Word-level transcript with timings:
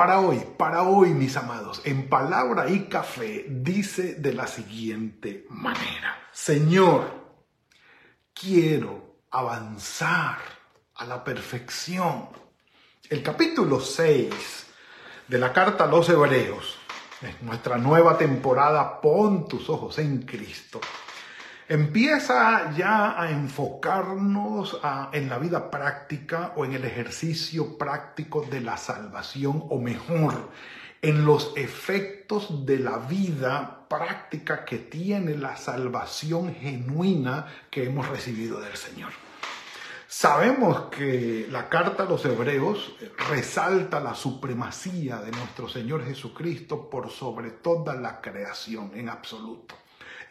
Para 0.00 0.18
hoy, 0.18 0.42
para 0.56 0.84
hoy, 0.84 1.10
mis 1.10 1.36
amados, 1.36 1.82
en 1.84 2.08
palabra 2.08 2.70
y 2.70 2.86
café 2.86 3.44
dice 3.50 4.14
de 4.14 4.32
la 4.32 4.46
siguiente 4.46 5.44
manera, 5.50 6.18
Señor, 6.32 7.04
quiero 8.32 9.16
avanzar 9.30 10.38
a 10.94 11.04
la 11.04 11.22
perfección. 11.22 12.30
El 13.10 13.22
capítulo 13.22 13.78
6 13.78 14.66
de 15.28 15.38
la 15.38 15.52
carta 15.52 15.84
a 15.84 15.86
los 15.86 16.08
Hebreos, 16.08 16.78
es 17.20 17.42
nuestra 17.42 17.76
nueva 17.76 18.16
temporada, 18.16 19.02
pon 19.02 19.46
tus 19.48 19.68
ojos 19.68 19.98
en 19.98 20.22
Cristo 20.22 20.80
empieza 21.70 22.72
ya 22.76 23.22
a 23.22 23.30
enfocarnos 23.30 24.80
en 25.12 25.28
la 25.28 25.38
vida 25.38 25.70
práctica 25.70 26.52
o 26.56 26.64
en 26.64 26.72
el 26.72 26.84
ejercicio 26.84 27.78
práctico 27.78 28.42
de 28.42 28.60
la 28.60 28.76
salvación 28.76 29.66
o 29.70 29.78
mejor, 29.78 30.50
en 31.00 31.24
los 31.24 31.52
efectos 31.54 32.66
de 32.66 32.80
la 32.80 32.98
vida 32.98 33.86
práctica 33.88 34.64
que 34.64 34.78
tiene 34.78 35.36
la 35.36 35.56
salvación 35.56 36.52
genuina 36.56 37.46
que 37.70 37.84
hemos 37.84 38.08
recibido 38.08 38.60
del 38.60 38.76
Señor. 38.76 39.12
Sabemos 40.08 40.90
que 40.90 41.46
la 41.52 41.68
carta 41.68 42.02
a 42.02 42.06
los 42.06 42.24
hebreos 42.24 42.96
resalta 43.30 44.00
la 44.00 44.16
supremacía 44.16 45.18
de 45.18 45.30
nuestro 45.30 45.68
Señor 45.68 46.04
Jesucristo 46.04 46.90
por 46.90 47.10
sobre 47.10 47.52
toda 47.52 47.94
la 47.94 48.20
creación 48.20 48.90
en 48.96 49.08
absoluto. 49.08 49.76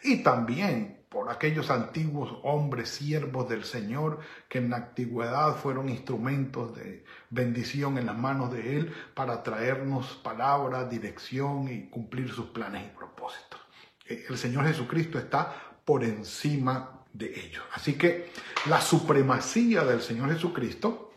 Y 0.02 0.22
también 0.22 0.99
por 1.10 1.28
aquellos 1.28 1.70
antiguos 1.70 2.38
hombres 2.44 2.88
siervos 2.88 3.48
del 3.48 3.64
Señor 3.64 4.20
que 4.48 4.58
en 4.58 4.70
la 4.70 4.76
antigüedad 4.76 5.56
fueron 5.56 5.88
instrumentos 5.88 6.74
de 6.76 7.04
bendición 7.30 7.98
en 7.98 8.06
las 8.06 8.16
manos 8.16 8.52
de 8.52 8.76
Él 8.76 8.94
para 9.12 9.42
traernos 9.42 10.20
palabra, 10.22 10.84
dirección 10.84 11.68
y 11.68 11.88
cumplir 11.90 12.30
sus 12.30 12.46
planes 12.50 12.86
y 12.86 12.96
propósitos. 12.96 13.60
Eh, 14.06 14.24
el 14.28 14.38
Señor 14.38 14.64
Jesucristo 14.66 15.18
está 15.18 15.52
por 15.84 16.04
encima 16.04 17.02
de 17.12 17.26
ellos. 17.26 17.64
Así 17.72 17.94
que 17.94 18.30
la 18.66 18.80
supremacía 18.80 19.82
del 19.82 20.02
Señor 20.02 20.32
Jesucristo, 20.32 21.12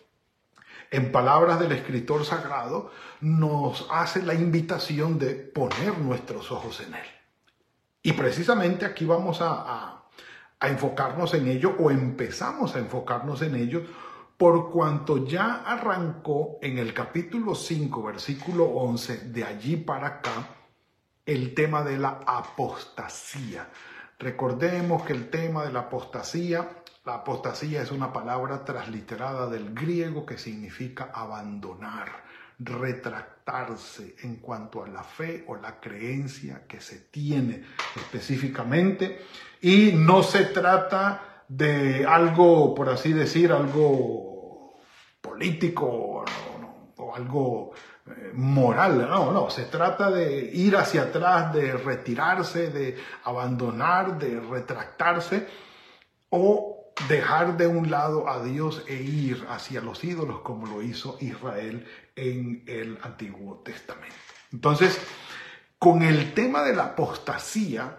en 0.90 1.12
palabras 1.12 1.60
del 1.60 1.72
escritor 1.72 2.26
sagrado, 2.26 2.92
nos 3.22 3.88
hace 3.92 4.24
la 4.24 4.34
invitación 4.34 5.20
de 5.20 5.36
poner 5.36 6.00
nuestros 6.00 6.52
ojos 6.52 6.80
en 6.80 6.96
Él. 6.96 7.23
Y 8.06 8.12
precisamente 8.12 8.86
aquí 8.86 9.06
vamos 9.06 9.40
a, 9.42 10.02
enfocarnos 10.60 11.34
en 11.34 11.48
ello 11.48 11.76
o 11.80 11.90
empezamos 11.90 12.76
a 12.76 12.80
enfocarnos 12.80 13.42
en 13.42 13.56
ello 13.56 13.82
por 14.38 14.72
cuanto 14.72 15.26
ya 15.26 15.64
arrancó 15.66 16.58
en 16.62 16.78
el 16.78 16.94
capítulo 16.94 17.54
5, 17.56 18.04
versículo 18.04 18.66
11, 18.66 19.30
de 19.30 19.44
allí 19.44 19.78
para 19.78 20.08
acá, 20.08 20.48
el 21.26 21.54
tema 21.54 21.84
de 21.84 21.98
la 21.98 22.20
apostasía. 22.26 23.70
Recordemos 24.20 25.04
que 25.04 25.14
el 25.14 25.30
tema 25.30 25.66
de 25.66 25.72
la 25.72 25.82
apostasía, 25.82 26.84
la 27.06 27.16
apostasía 27.16 27.82
es 27.82 27.92
una 27.92 28.12
palabra 28.12 28.66
transliterada 28.66 29.48
del 29.48 29.74
griego 29.74 30.26
que 30.26 30.38
significa 30.38 31.10
abandonar 31.14 32.24
retractarse 32.60 34.16
en 34.24 34.38
cuanto 34.38 34.84
a 34.84 34.88
la 34.88 35.04
fe 35.04 35.44
o 35.48 35.56
la 35.56 35.80
creencia 35.80 36.66
que 36.68 36.80
se 36.80 37.00
tiene 37.00 37.64
específicamente. 37.96 39.26
Y 39.62 39.92
no 39.94 40.24
se 40.24 40.46
trata 40.46 41.44
de 41.48 42.06
algo, 42.06 42.74
por 42.74 42.90
así 42.90 43.14
decir, 43.14 43.52
algo 43.52 44.82
político 45.22 46.26
o, 46.98 47.16
algo 47.16 47.74
eh, 48.08 48.32
moral, 48.34 49.08
no, 49.08 49.32
no, 49.32 49.50
se 49.50 49.66
trata 49.66 50.10
de 50.10 50.50
ir 50.52 50.76
hacia 50.76 51.04
atrás, 51.04 51.54
de 51.54 51.74
retirarse, 51.74 52.72
de 52.72 52.98
abandonar, 53.24 54.18
de 54.18 54.40
retractarse 54.40 55.48
o 56.30 56.84
dejar 57.08 57.58
de 57.58 57.68
un 57.68 57.90
lado 57.90 58.28
a 58.30 58.44
Dios 58.44 58.84
e 58.88 58.96
ir 58.96 59.46
hacia 59.50 59.82
los 59.82 60.04
ídolos 60.04 60.42
como 60.42 60.68
lo 60.68 60.82
hizo 60.82 61.18
Israel 61.20 61.86
en 62.16 62.64
el 62.68 62.98
Antiguo 63.02 63.62
Testamento. 63.64 64.16
Entonces, 64.52 65.00
con 65.80 66.02
el 66.02 66.34
tema 66.34 66.64
de 66.64 66.76
la 66.76 66.86
apostasía 66.86 67.98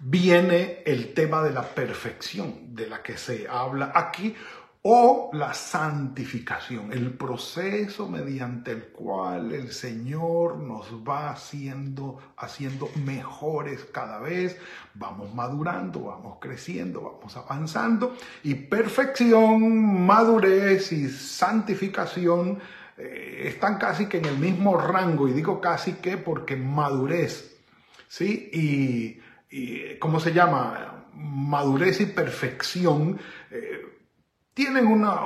viene 0.00 0.82
el 0.86 1.12
tema 1.12 1.42
de 1.42 1.50
la 1.50 1.62
perfección 1.62 2.74
de 2.74 2.88
la 2.88 3.02
que 3.02 3.18
se 3.18 3.46
habla 3.48 3.92
aquí 3.94 4.34
o 4.82 5.28
la 5.34 5.52
santificación, 5.52 6.90
el 6.90 7.12
proceso 7.12 8.08
mediante 8.08 8.70
el 8.70 8.84
cual 8.84 9.52
el 9.52 9.72
Señor 9.72 10.56
nos 10.56 11.06
va 11.06 11.30
haciendo, 11.30 12.18
haciendo 12.38 12.88
mejores 13.04 13.84
cada 13.92 14.18
vez, 14.20 14.56
vamos 14.94 15.34
madurando, 15.34 16.04
vamos 16.04 16.38
creciendo, 16.40 17.02
vamos 17.02 17.36
avanzando 17.36 18.16
y 18.42 18.54
perfección, 18.54 20.06
madurez 20.06 20.92
y 20.92 21.10
santificación 21.10 22.58
eh, 23.00 23.48
están 23.48 23.78
casi 23.78 24.06
que 24.06 24.18
en 24.18 24.26
el 24.26 24.36
mismo 24.36 24.76
rango 24.76 25.26
y 25.28 25.32
digo 25.32 25.60
casi 25.60 25.94
que 25.94 26.18
porque 26.18 26.56
madurez, 26.56 27.58
¿sí? 28.08 28.50
Y, 28.52 29.98
¿cómo 29.98 30.20
se 30.20 30.32
llama? 30.32 31.06
Madurez 31.14 32.00
y 32.00 32.06
perfección. 32.06 33.18
Eh, 33.50 33.80
tienen 34.54 34.86
una, 34.86 35.22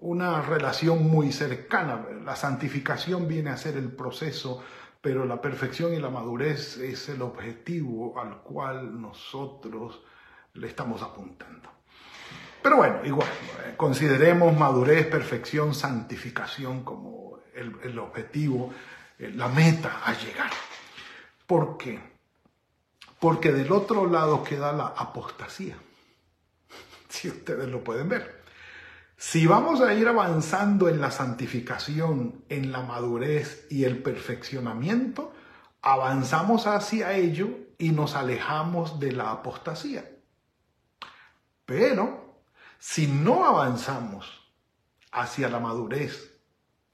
una 0.00 0.42
relación 0.42 1.08
muy 1.08 1.32
cercana. 1.32 2.04
La 2.24 2.36
santificación 2.36 3.28
viene 3.28 3.50
a 3.50 3.56
ser 3.56 3.76
el 3.76 3.92
proceso, 3.92 4.62
pero 5.00 5.24
la 5.24 5.40
perfección 5.40 5.94
y 5.94 6.00
la 6.00 6.10
madurez 6.10 6.78
es 6.78 7.08
el 7.08 7.22
objetivo 7.22 8.20
al 8.20 8.42
cual 8.42 9.00
nosotros 9.00 10.02
le 10.54 10.66
estamos 10.66 11.02
apuntando. 11.02 11.70
Pero 12.62 12.76
bueno, 12.76 13.04
igual, 13.04 13.28
consideremos 13.76 14.56
madurez, 14.56 15.06
perfección, 15.06 15.74
santificación 15.74 16.84
como 16.84 17.40
el, 17.54 17.76
el 17.82 17.98
objetivo, 17.98 18.72
eh, 19.18 19.32
la 19.34 19.48
meta 19.48 20.02
a 20.04 20.12
llegar. 20.12 20.50
¿Por 21.46 21.76
qué? 21.76 21.98
Porque 23.18 23.52
del 23.52 23.72
otro 23.72 24.06
lado 24.06 24.42
queda 24.42 24.72
la 24.72 24.86
apostasía, 24.86 25.76
si 27.08 27.28
ustedes 27.28 27.68
lo 27.68 27.82
pueden 27.82 28.08
ver. 28.08 28.42
Si 29.16 29.46
vamos 29.46 29.80
a 29.80 29.94
ir 29.94 30.08
avanzando 30.08 30.88
en 30.88 31.00
la 31.00 31.12
santificación, 31.12 32.44
en 32.48 32.72
la 32.72 32.82
madurez 32.82 33.68
y 33.70 33.84
el 33.84 34.02
perfeccionamiento, 34.02 35.32
avanzamos 35.80 36.66
hacia 36.66 37.12
ello 37.12 37.50
y 37.78 37.90
nos 37.90 38.16
alejamos 38.16 38.98
de 38.98 39.12
la 39.12 39.30
apostasía. 39.30 40.10
Pero 41.64 42.31
si 42.82 43.06
no 43.06 43.44
avanzamos 43.44 44.52
hacia 45.12 45.48
la 45.48 45.60
madurez, 45.60 46.36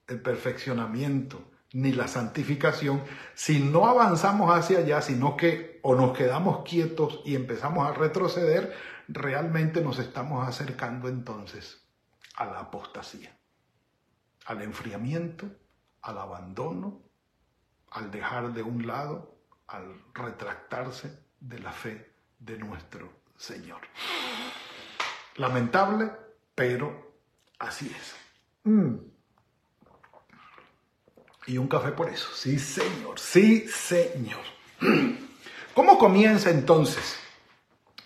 el 0.07 0.21
perfeccionamiento, 0.21 1.51
ni 1.73 1.93
la 1.93 2.09
santificación, 2.09 3.03
si 3.35 3.59
no 3.59 3.87
avanzamos 3.87 4.55
hacia 4.55 4.81
allá, 4.81 5.01
sino 5.01 5.35
que 5.35 5.81
o 5.83 5.95
nos 5.95 6.15
quedamos 6.15 6.63
quietos 6.69 7.23
y 7.25 7.35
empezamos 7.35 7.89
a 7.89 7.95
retroceder, 7.95 8.77
realmente 9.09 9.81
nos 9.81 9.99
estamos 9.99 10.47
acercando 10.47 11.09
entonces 11.09 11.89
a 12.37 12.45
la 12.45 12.61
apostasía, 12.61 13.35
al 14.45 14.61
enfriamiento, 14.61 15.47
al 16.03 16.19
abandono, 16.19 17.01
al 17.93 18.11
dejar 18.11 18.53
de 18.53 18.63
un 18.63 18.87
lado, 18.87 19.39
al 19.67 19.99
retractarse 20.13 21.19
de 21.41 21.59
la 21.61 21.73
fe 21.73 22.13
de 22.39 22.59
nuestro 22.59 23.11
Señor. 23.39 23.81
Lamentable, 25.39 26.11
pero 26.55 27.15
así 27.59 27.87
es. 27.87 28.15
Mm. 28.65 28.97
Y 31.47 31.57
un 31.57 31.69
café 31.69 31.93
por 31.93 32.09
eso. 32.09 32.29
Sí, 32.35 32.59
Señor. 32.59 33.19
Sí, 33.19 33.67
Señor. 33.69 34.43
¿Cómo 35.75 35.99
comienza 35.99 36.51
entonces 36.51 37.17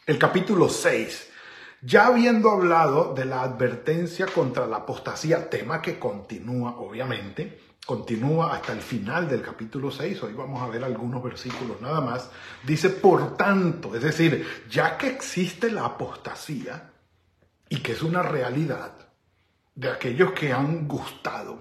el 0.06 0.19
capítulo 0.19 0.69
6 0.69 1.31
ya 1.81 2.06
habiendo 2.06 2.50
hablado 2.50 3.12
de 3.12 3.25
la 3.25 3.43
advertencia 3.43 4.26
contra 4.26 4.69
la 4.69 4.76
apostasía, 4.76 5.50
tema 5.50 5.82
que 5.82 5.99
continúa 5.99 6.76
obviamente, 6.76 7.58
Continúa 7.85 8.55
hasta 8.55 8.73
el 8.73 8.81
final 8.81 9.28
del 9.28 9.43
capítulo 9.43 9.90
6, 9.90 10.23
hoy 10.23 10.35
vamos 10.35 10.62
a 10.62 10.69
ver 10.69 10.85
algunos 10.85 11.20
versículos 11.20 11.81
nada 11.81 12.00
más. 12.00 12.31
Dice, 12.64 12.90
por 12.90 13.37
tanto, 13.37 13.96
es 13.96 14.02
decir, 14.02 14.46
ya 14.70 14.96
que 14.96 15.08
existe 15.08 15.69
la 15.69 15.87
apostasía 15.87 16.92
y 17.73 17.79
que 17.79 17.93
es 17.93 18.03
una 18.03 18.23
realidad 18.23 18.93
de 19.75 19.89
aquellos 19.89 20.33
que 20.33 20.53
han 20.53 20.87
gustado 20.87 21.59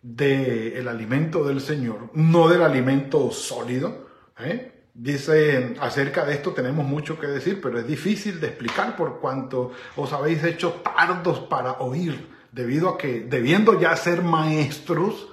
del 0.00 0.86
alimento 0.86 1.42
del 1.42 1.60
Señor, 1.60 2.10
no 2.14 2.46
del 2.46 2.62
alimento 2.62 3.32
sólido, 3.32 4.06
¿eh? 4.38 4.86
Dice, 4.94 5.74
acerca 5.80 6.24
de 6.24 6.34
esto 6.34 6.52
tenemos 6.52 6.86
mucho 6.86 7.18
que 7.18 7.26
decir, 7.26 7.60
pero 7.60 7.80
es 7.80 7.86
difícil 7.88 8.38
de 8.38 8.46
explicar 8.46 8.94
por 8.94 9.18
cuanto 9.18 9.72
os 9.96 10.12
habéis 10.12 10.44
hecho 10.44 10.80
tardos 10.84 11.40
para 11.40 11.72
oír 11.80 12.28
debido 12.52 12.90
a 12.90 12.98
que, 12.98 13.22
debiendo 13.22 13.80
ya 13.80 13.96
ser 13.96 14.22
maestros, 14.22 15.30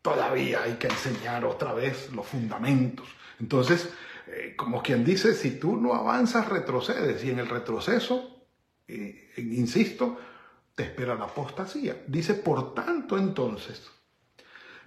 todavía 0.00 0.62
hay 0.62 0.74
que 0.74 0.86
enseñar 0.86 1.44
otra 1.44 1.74
vez 1.74 2.10
los 2.14 2.26
fundamentos. 2.26 3.06
Entonces, 3.38 3.90
eh, 4.28 4.54
como 4.56 4.82
quien 4.82 5.04
dice, 5.04 5.34
si 5.34 5.58
tú 5.58 5.76
no 5.76 5.92
avanzas, 5.92 6.48
retrocedes. 6.48 7.22
Y 7.22 7.30
en 7.30 7.38
el 7.38 7.48
retroceso, 7.50 8.37
eh, 8.88 9.32
insisto, 9.36 10.18
te 10.74 10.84
espera 10.84 11.14
la 11.14 11.24
apostasía. 11.24 12.04
Dice, 12.06 12.34
por 12.34 12.74
tanto, 12.74 13.18
entonces, 13.18 13.88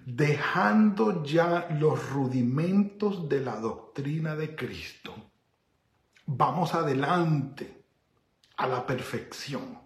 dejando 0.04 1.22
ya 1.24 1.68
los 1.78 2.10
rudimentos 2.10 3.28
de 3.28 3.40
la 3.40 3.56
doctrina 3.56 4.34
de 4.36 4.54
Cristo, 4.56 5.14
vamos 6.26 6.74
adelante 6.74 7.84
a 8.56 8.66
la 8.66 8.86
perfección 8.86 9.82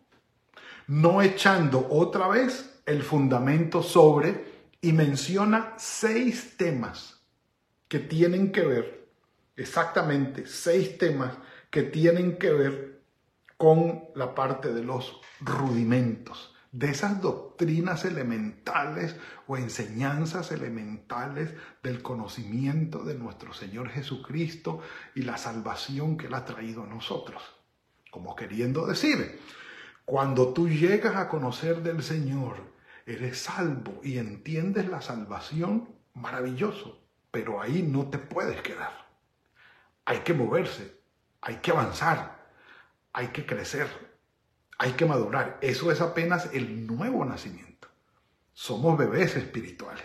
no 0.87 1.21
echando 1.21 1.89
otra 1.91 2.29
vez 2.29 2.81
el 2.87 3.03
fundamento 3.03 3.83
sobre 3.83 4.45
y 4.81 4.93
menciona 4.93 5.75
seis 5.77 6.57
temas 6.57 7.21
que 7.89 7.99
tienen 7.99 8.53
que 8.53 8.63
ver, 8.63 9.09
exactamente 9.57 10.47
seis 10.47 10.97
temas 10.99 11.37
que 11.71 11.83
tienen 11.83 12.39
que 12.39 12.51
ver 12.51 12.95
con 13.56 14.05
la 14.14 14.35
parte 14.35 14.73
de 14.73 14.85
los 14.85 15.20
rudimentos, 15.41 16.55
de 16.73 16.91
esas 16.91 17.23
doctrinas 17.23 18.05
elementales 18.05 19.17
o 19.47 19.56
enseñanzas 19.56 20.53
elementales 20.53 21.55
del 21.82 22.03
conocimiento 22.03 23.03
de 23.05 23.14
nuestro 23.14 23.55
Señor 23.55 23.88
Jesucristo 23.88 24.81
y 25.14 25.23
la 25.23 25.38
salvación 25.38 26.19
que 26.19 26.26
Él 26.26 26.35
ha 26.35 26.44
traído 26.44 26.82
a 26.82 26.87
nosotros. 26.87 27.43
Como 28.11 28.37
queriendo 28.37 28.87
decir, 28.87 29.41
cuando 30.05 30.53
tú 30.53 30.69
llegas 30.69 31.17
a 31.17 31.29
conocer 31.29 31.82
del 31.82 32.03
Señor, 32.03 32.56
eres 33.06 33.38
salvo 33.38 34.00
y 34.03 34.19
entiendes 34.19 34.88
la 34.88 35.00
salvación, 35.00 35.88
maravilloso, 36.12 37.00
pero 37.31 37.61
ahí 37.61 37.82
no 37.82 38.08
te 38.08 38.19
puedes 38.19 38.61
quedar. 38.61 38.93
Hay 40.05 40.19
que 40.19 40.35
moverse, 40.35 41.00
hay 41.41 41.56
que 41.56 41.70
avanzar, 41.70 42.36
hay 43.17 43.29
que 43.29 43.47
crecer, 43.47 43.89
hay 44.77 44.93
que 44.93 45.07
madurar. 45.07 45.57
Eso 45.63 45.91
es 45.91 46.03
apenas 46.03 46.51
el 46.53 46.87
nuevo 46.87 47.25
nacimiento. 47.25 47.89
Somos 48.53 48.99
bebés 48.99 49.37
espirituales. 49.37 50.05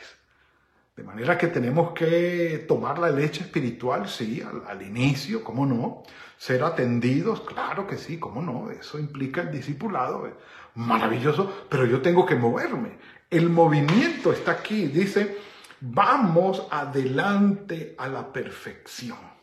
De 0.96 1.04
manera 1.04 1.38
que 1.38 1.48
tenemos 1.48 1.92
que 1.92 2.63
tomar 2.69 3.00
la 3.00 3.10
leche 3.10 3.42
espiritual, 3.42 4.08
sí, 4.08 4.42
al, 4.66 4.81
inicio, 4.81 5.44
¿cómo 5.44 5.66
no? 5.66 6.04
Ser 6.38 6.63
atendidos, 6.63 7.42
claro 7.42 7.86
que 7.86 7.98
sí, 7.98 8.18
¿cómo 8.18 8.42
no? 8.42 8.72
Eso 8.72 8.98
implica 8.98 9.42
el 9.42 9.52
discipulado, 9.52 10.31
maravilloso, 10.75 11.66
pero 11.69 11.86
yo 11.86 12.02
tengo 12.02 12.25
que 12.25 12.36
moverme. 12.36 12.98
El 13.30 13.50
movimiento 13.50 14.31
está 14.31 14.52
aquí, 14.52 14.88
dice, 14.88 15.38
vamos 15.81 16.66
adelante 16.72 17.94
a 17.98 18.08
la 18.08 18.31
perfección. 18.31 19.40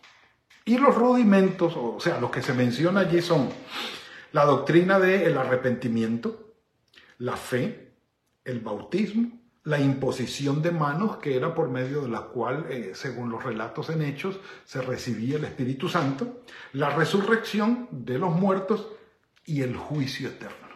Y 0.69 0.77
los 0.77 0.95
rudimentos, 0.95 1.73
o 1.79 1.99
sea, 1.99 2.21
lo 2.21 2.31
que 2.31 2.43
se 2.43 2.53
menciona 2.53 3.01
allí 3.01 3.23
son 3.23 3.49
la 4.33 4.45
doctrina 4.45 4.99
del 4.99 5.39
arrepentimiento, 5.39 6.57
la 7.17 7.39
fe, 7.39 7.95
el 8.45 8.61
bautismo, 8.61 9.31
la 9.65 9.81
imposición 9.81 10.61
de 10.61 10.71
manos, 10.71 11.17
que 11.17 11.35
era 11.37 11.55
por 11.55 11.71
medio 11.71 12.03
de 12.03 12.11
la 12.11 12.21
cual, 12.21 12.67
eh, 12.69 12.91
según 12.93 13.31
los 13.31 13.43
relatos 13.43 13.89
en 13.89 14.03
hechos, 14.03 14.41
se 14.67 14.83
recibía 14.83 15.39
el 15.39 15.45
Espíritu 15.47 15.89
Santo, 15.89 16.43
la 16.75 16.91
resurrección 16.91 17.89
de 17.91 18.19
los 18.19 18.35
muertos 18.35 18.89
y 19.47 19.63
el 19.63 19.75
juicio 19.75 20.29
eterno. 20.29 20.69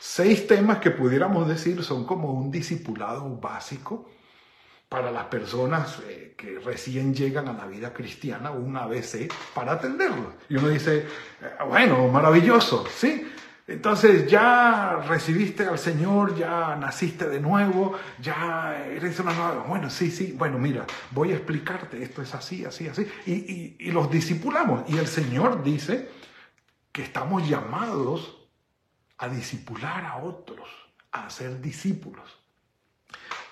Seis 0.00 0.46
temas 0.46 0.78
que 0.78 0.92
pudiéramos 0.92 1.46
decir 1.46 1.84
son 1.84 2.06
como 2.06 2.32
un 2.32 2.50
discipulado 2.50 3.28
básico 3.36 4.08
para 4.88 5.10
las 5.10 5.24
personas 5.24 5.98
eh, 6.06 6.34
que 6.36 6.58
recién 6.60 7.14
llegan 7.14 7.48
a 7.48 7.52
la 7.52 7.66
vida 7.66 7.92
cristiana, 7.92 8.50
un 8.50 8.76
ABC, 8.76 9.32
para 9.54 9.72
atenderlos. 9.72 10.34
Y 10.48 10.56
uno 10.56 10.68
dice, 10.68 10.98
eh, 10.98 11.64
bueno, 11.68 12.08
maravilloso, 12.08 12.86
¿sí? 12.94 13.26
Entonces 13.68 14.30
ya 14.30 15.02
recibiste 15.08 15.66
al 15.66 15.78
Señor, 15.78 16.36
ya 16.36 16.76
naciste 16.76 17.28
de 17.28 17.40
nuevo, 17.40 17.98
ya 18.20 18.86
eres 18.86 19.18
una 19.18 19.32
nueva. 19.32 19.64
Bueno, 19.66 19.90
sí, 19.90 20.12
sí, 20.12 20.36
bueno, 20.38 20.56
mira, 20.56 20.86
voy 21.10 21.32
a 21.32 21.34
explicarte, 21.34 22.00
esto 22.00 22.22
es 22.22 22.32
así, 22.32 22.64
así, 22.64 22.86
así. 22.86 23.08
Y, 23.26 23.76
y 23.80 23.90
los 23.90 24.08
discipulamos. 24.08 24.88
Y 24.88 24.98
el 24.98 25.08
Señor 25.08 25.64
dice 25.64 26.08
que 26.92 27.02
estamos 27.02 27.48
llamados 27.48 28.36
a 29.18 29.28
discipular 29.28 30.04
a 30.04 30.18
otros, 30.18 30.68
a 31.10 31.28
ser 31.28 31.60
discípulos. 31.60 32.38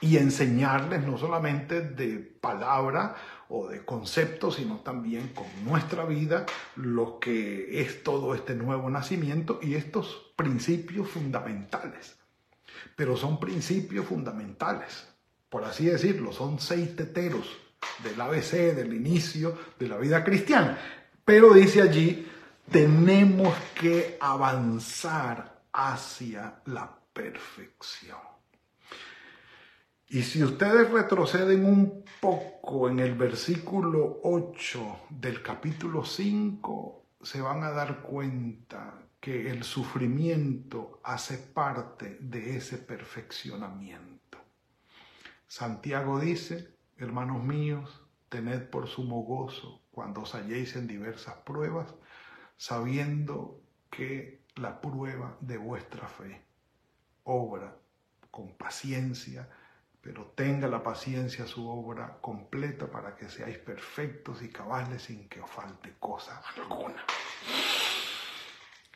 Y 0.04 0.18
enseñarles 0.18 1.02
no 1.06 1.16
solamente 1.16 1.80
de 1.80 2.18
palabra 2.18 3.16
o 3.48 3.68
de 3.68 3.86
conceptos, 3.86 4.56
sino 4.56 4.80
también 4.80 5.28
con 5.28 5.46
nuestra 5.64 6.04
vida 6.04 6.44
lo 6.76 7.18
que 7.18 7.80
es 7.80 8.02
todo 8.02 8.34
este 8.34 8.54
nuevo 8.54 8.90
nacimiento 8.90 9.60
y 9.62 9.74
estos 9.74 10.32
principios 10.36 11.08
fundamentales. 11.08 12.16
Pero 12.94 13.16
son 13.16 13.40
principios 13.40 14.04
fundamentales, 14.04 15.08
por 15.48 15.64
así 15.64 15.86
decirlo, 15.86 16.32
son 16.32 16.60
seis 16.60 16.94
teteros 16.94 17.48
del 18.02 18.20
ABC, 18.20 18.74
del 18.74 18.92
inicio 18.92 19.56
de 19.78 19.88
la 19.88 19.96
vida 19.96 20.22
cristiana. 20.22 20.78
Pero 21.24 21.54
dice 21.54 21.80
allí, 21.80 22.28
tenemos 22.70 23.56
que 23.80 24.18
avanzar 24.20 25.62
hacia 25.72 26.60
la 26.66 26.94
perfección. 27.12 28.33
Y 30.08 30.22
si 30.22 30.42
ustedes 30.42 30.90
retroceden 30.90 31.64
un 31.64 32.04
poco 32.20 32.88
en 32.88 33.00
el 33.00 33.14
versículo 33.14 34.20
8 34.22 35.06
del 35.10 35.42
capítulo 35.42 36.04
5, 36.04 37.06
se 37.22 37.40
van 37.40 37.62
a 37.64 37.70
dar 37.70 38.02
cuenta 38.02 39.00
que 39.18 39.50
el 39.50 39.64
sufrimiento 39.64 41.00
hace 41.02 41.38
parte 41.38 42.18
de 42.20 42.56
ese 42.56 42.76
perfeccionamiento. 42.76 44.38
Santiago 45.46 46.20
dice, 46.20 46.74
hermanos 46.98 47.42
míos, 47.42 48.02
tened 48.28 48.68
por 48.68 48.88
sumo 48.88 49.22
gozo 49.22 49.80
cuando 49.90 50.22
os 50.22 50.34
halléis 50.34 50.76
en 50.76 50.86
diversas 50.86 51.36
pruebas, 51.46 51.94
sabiendo 52.58 53.62
que 53.90 54.42
la 54.56 54.80
prueba 54.80 55.38
de 55.40 55.56
vuestra 55.56 56.06
fe 56.06 56.42
obra 57.22 57.76
con 58.30 58.54
paciencia, 58.56 59.48
pero 60.04 60.32
tenga 60.34 60.68
la 60.68 60.82
paciencia 60.82 61.46
su 61.46 61.66
obra 61.66 62.18
completa 62.20 62.86
para 62.86 63.16
que 63.16 63.30
seáis 63.30 63.56
perfectos 63.56 64.42
y 64.42 64.50
cabales 64.50 65.02
sin 65.02 65.30
que 65.30 65.40
os 65.40 65.50
falte 65.50 65.94
cosa 65.98 66.42
alguna. 66.54 67.02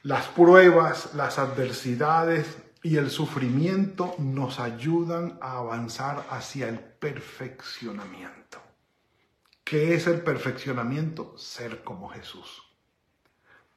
Las 0.02 0.26
pruebas, 0.26 1.14
las 1.14 1.38
adversidades 1.38 2.58
y 2.82 2.98
el 2.98 3.10
sufrimiento 3.10 4.14
nos 4.18 4.60
ayudan 4.60 5.38
a 5.40 5.56
avanzar 5.56 6.26
hacia 6.28 6.68
el 6.68 6.78
perfeccionamiento. 6.78 8.58
¿Qué 9.64 9.94
es 9.94 10.06
el 10.06 10.20
perfeccionamiento? 10.20 11.36
Ser 11.38 11.82
como 11.84 12.10
Jesús. 12.10 12.62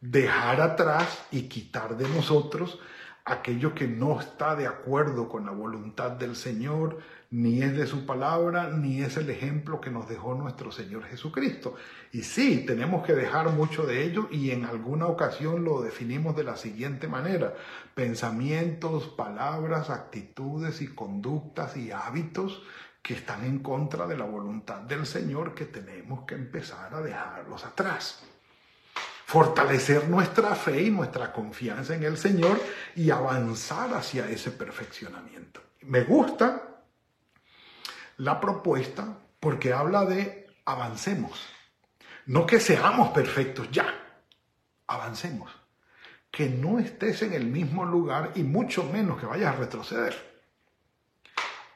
Dejar 0.02 0.60
atrás 0.60 1.26
y 1.32 1.44
quitar 1.44 1.96
de 1.96 2.10
nosotros 2.10 2.80
aquello 3.26 3.76
que 3.76 3.88
no 3.88 4.20
está 4.20 4.56
de 4.56 4.68
acuerdo 4.68 5.30
con 5.30 5.46
la 5.46 5.52
voluntad 5.52 6.12
del 6.12 6.36
Señor, 6.36 7.00
ni 7.30 7.62
es 7.62 7.78
de 7.78 7.88
su 7.88 8.06
palabra, 8.06 8.70
ni 8.70 9.02
es 9.02 9.16
el 9.18 9.30
ejemplo 9.30 9.80
que 9.80 9.90
nos 9.90 10.10
dejó 10.10 10.36
nuestro 10.36 10.72
Señor 10.72 11.04
Jesucristo. 11.06 11.76
Y 12.12 12.24
sí, 12.24 12.66
tenemos 12.66 13.06
que 13.06 13.14
dejar 13.14 13.50
mucho 13.52 13.86
de 13.86 14.04
ello 14.04 14.28
y 14.32 14.52
en 14.52 14.66
alguna 14.66 15.08
ocasión 15.08 15.64
lo 15.64 15.82
definimos 15.82 16.36
de 16.36 16.44
la 16.44 16.58
siguiente 16.58 17.08
manera. 17.08 17.54
Pensamientos, 17.96 19.08
palabras, 19.08 19.90
actitudes 19.90 20.82
y 20.82 20.88
conductas 20.88 21.78
y 21.78 21.92
hábitos 21.92 22.64
que 23.02 23.14
están 23.14 23.46
en 23.46 23.60
contra 23.60 24.08
de 24.08 24.18
la 24.18 24.26
voluntad 24.26 24.82
del 24.82 25.06
Señor 25.06 25.56
que 25.56 25.66
tenemos 25.66 26.26
que 26.26 26.36
empezar 26.36 26.94
a 26.94 27.02
dejarlos 27.02 27.66
atrás 27.66 28.31
fortalecer 29.32 30.10
nuestra 30.10 30.56
fe 30.56 30.82
y 30.82 30.92
nuestra 30.92 31.32
confianza 31.32 31.96
en 31.96 32.04
el 32.04 32.18
Señor 32.18 32.62
y 32.98 33.12
avanzar 33.12 33.94
hacia 33.94 34.30
ese 34.30 34.52
perfeccionamiento. 34.52 35.62
Me 35.84 36.04
gusta 36.04 36.82
la 38.18 38.42
propuesta 38.42 39.20
porque 39.40 39.72
habla 39.72 40.04
de 40.04 40.50
avancemos. 40.66 41.48
No 42.26 42.46
que 42.46 42.60
seamos 42.60 43.12
perfectos 43.12 43.72
ya, 43.72 43.88
avancemos. 44.88 45.50
Que 46.30 46.50
no 46.50 46.80
estés 46.80 47.22
en 47.22 47.32
el 47.32 47.46
mismo 47.46 47.86
lugar 47.86 48.34
y 48.36 48.44
mucho 48.44 48.84
menos 48.84 49.18
que 49.18 49.28
vayas 49.28 49.56
a 49.56 49.60
retroceder. 49.60 50.44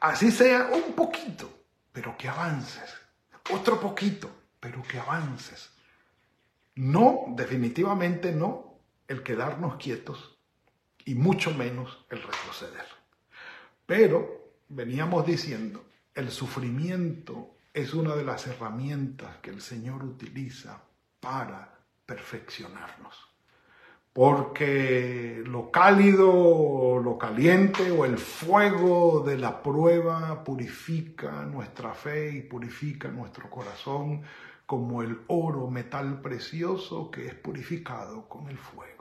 Así 0.00 0.30
sea 0.30 0.68
un 0.74 0.92
poquito, 0.92 1.50
pero 1.90 2.18
que 2.18 2.28
avances. 2.28 2.94
Otro 3.50 3.80
poquito, 3.80 4.30
pero 4.60 4.82
que 4.82 4.98
avances. 4.98 5.70
No, 6.76 7.24
definitivamente 7.28 8.32
no, 8.32 8.80
el 9.08 9.22
quedarnos 9.22 9.76
quietos 9.76 10.38
y 11.04 11.14
mucho 11.14 11.52
menos 11.52 12.04
el 12.10 12.22
retroceder. 12.22 12.86
Pero 13.86 14.52
veníamos 14.68 15.26
diciendo, 15.26 15.84
el 16.14 16.30
sufrimiento 16.30 17.56
es 17.72 17.94
una 17.94 18.14
de 18.14 18.24
las 18.24 18.46
herramientas 18.46 19.36
que 19.38 19.50
el 19.50 19.60
Señor 19.60 20.04
utiliza 20.04 20.82
para 21.20 21.78
perfeccionarnos 22.04 23.26
porque 24.16 25.42
lo 25.44 25.70
cálido, 25.70 26.98
lo 27.04 27.18
caliente 27.18 27.90
o 27.90 28.06
el 28.06 28.16
fuego 28.16 29.22
de 29.26 29.36
la 29.36 29.62
prueba 29.62 30.42
purifica 30.42 31.44
nuestra 31.44 31.92
fe 31.92 32.30
y 32.30 32.40
purifica 32.40 33.08
nuestro 33.08 33.50
corazón 33.50 34.22
como 34.66 35.02
el 35.02 35.20
oro, 35.28 35.70
metal 35.70 36.20
precioso 36.20 37.10
que 37.10 37.26
es 37.26 37.34
purificado 37.34 38.28
con 38.28 38.48
el 38.48 38.58
fuego 38.58 38.96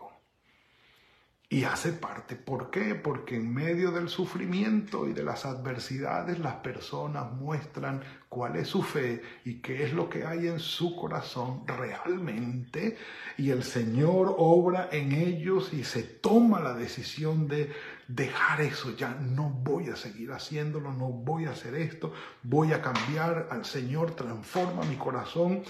y 1.50 1.64
hace 1.64 1.94
parte. 1.94 2.36
¿Por 2.36 2.72
qué? 2.72 2.96
Porque 2.96 3.36
en 3.36 3.54
medio 3.54 3.92
del 3.92 4.10
sufrimiento 4.10 5.08
y 5.08 5.14
de 5.14 5.24
las 5.24 5.46
adversidades 5.46 6.40
las 6.40 6.56
personas 6.56 7.32
muestran 7.32 8.02
cuál 8.30 8.56
es 8.56 8.68
su 8.68 8.82
fe 8.82 9.22
y 9.46 9.56
qué 9.62 9.84
es 9.84 9.94
lo 9.94 10.10
que 10.10 10.26
hay 10.26 10.48
en 10.48 10.60
su 10.60 10.96
corazón 10.96 11.64
realmente 11.66 12.98
y 13.38 13.52
el 13.52 13.64
Señor 13.64 14.36
obra 14.38 14.90
en 14.92 15.12
ellos 15.12 15.72
y 15.74 15.84
se 15.84 16.04
toma 16.04 16.60
la 16.60 16.74
decisión 16.74 17.48
de 17.48 17.72
dejar 18.08 18.62
eso, 18.62 18.96
ya 18.96 19.10
no 19.10 19.50
voy 19.50 19.90
a 19.90 19.96
seguir 19.96 20.32
haciéndolo, 20.32 20.92
no 20.94 21.10
voy 21.10 21.46
a 21.46 21.52
hacer 21.52 21.76
esto, 21.76 22.14
voy 22.44 22.74
a 22.74 22.82
cambiar 22.82 23.48
al 23.52 23.66
Señor, 23.66 24.16
transforma 24.16 24.84
mi 24.84 24.96
corazón 24.96 25.64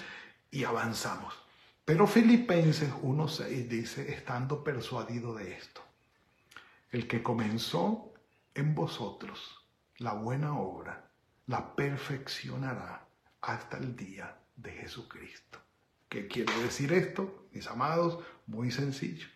y 0.52 0.64
avanzamos. 0.64 1.34
Pero 1.86 2.08
Filipenses 2.08 2.92
1.6 2.92 3.68
dice, 3.68 4.12
estando 4.12 4.64
persuadido 4.64 5.36
de 5.36 5.54
esto, 5.54 5.82
el 6.92 7.08
que 7.08 7.22
comenzó 7.22 8.14
en 8.54 8.74
vosotros 8.74 9.66
la 9.98 10.14
buena 10.14 10.58
obra, 10.58 11.10
la 11.48 11.76
perfeccionará 11.76 13.06
hasta 13.42 13.78
el 13.78 13.96
día 13.96 14.38
de 14.56 14.72
Jesucristo. 14.72 15.60
¿Qué 16.10 16.28
quiere 16.28 16.54
decir 16.64 16.92
esto, 16.94 17.48
mis 17.52 17.68
amados? 17.68 18.24
Muy 18.48 18.72
sencillo. 18.72 19.28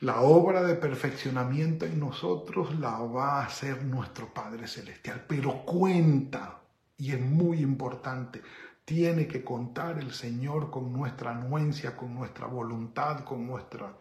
La 0.00 0.22
obra 0.22 0.62
de 0.62 0.76
perfeccionamiento 0.76 1.84
en 1.84 2.00
nosotros 2.00 2.74
la 2.78 3.00
va 3.00 3.40
a 3.40 3.44
hacer 3.44 3.84
nuestro 3.84 4.32
Padre 4.32 4.66
Celestial, 4.66 5.26
pero 5.28 5.62
cuenta, 5.66 6.62
y 6.96 7.12
es 7.12 7.20
muy 7.20 7.60
importante, 7.60 8.40
tiene 8.86 9.26
que 9.28 9.44
contar 9.44 9.98
el 9.98 10.10
Señor 10.14 10.70
con 10.70 10.90
nuestra 10.90 11.32
anuencia, 11.32 11.98
con 11.98 12.14
nuestra 12.14 12.46
voluntad, 12.46 13.24
con 13.24 13.46
nuestra 13.46 13.94